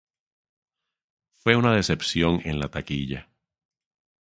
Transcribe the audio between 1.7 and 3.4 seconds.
decepción en la taquilla.